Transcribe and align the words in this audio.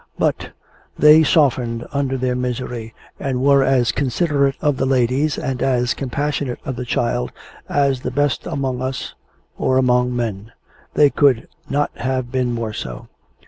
But, 0.17 0.49
they 0.97 1.21
softened 1.21 1.85
under 1.93 2.17
their 2.17 2.33
misery, 2.33 2.95
and 3.19 3.39
were 3.43 3.63
as 3.63 3.91
considerate 3.91 4.55
of 4.59 4.77
the 4.77 4.87
ladies, 4.87 5.37
and 5.37 5.61
as 5.61 5.93
compassionate 5.93 6.57
of 6.65 6.75
the 6.75 6.85
child, 6.85 7.31
as 7.69 8.01
the 8.01 8.09
best 8.09 8.47
among 8.47 8.81
us, 8.81 9.13
or 9.59 9.77
among 9.77 10.15
men 10.15 10.53
they 10.95 11.11
could 11.11 11.47
not 11.69 11.91
have 11.97 12.31
been 12.31 12.51
more 12.51 12.73
so. 12.73 13.09